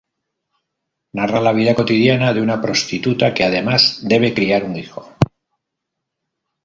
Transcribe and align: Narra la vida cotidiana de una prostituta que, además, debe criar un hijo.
Narra 1.19 1.41
la 1.47 1.51
vida 1.57 1.75
cotidiana 1.81 2.33
de 2.33 2.41
una 2.41 2.59
prostituta 2.59 3.35
que, 3.35 3.43
además, 3.43 3.99
debe 4.01 4.33
criar 4.33 4.63
un 4.63 4.75
hijo. 4.77 5.13